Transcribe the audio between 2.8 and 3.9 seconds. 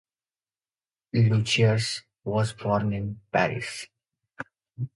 in Paris.